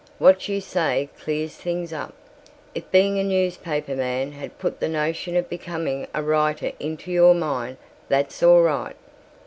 What 0.17 0.49
you 0.49 0.61
say 0.61 1.09
clears 1.19 1.57
things 1.57 1.93
up. 1.93 2.15
If 2.73 2.89
being 2.89 3.19
a 3.19 3.23
newspaper 3.23 3.95
man 3.95 4.31
had 4.31 4.57
put 4.57 4.79
the 4.79 4.89
notion 4.89 5.37
of 5.37 5.47
becoming 5.47 6.07
a 6.11 6.23
writer 6.23 6.71
into 6.79 7.11
your 7.11 7.35
mind 7.35 7.77
that's 8.09 8.41
all 8.41 8.63
right. 8.63 8.95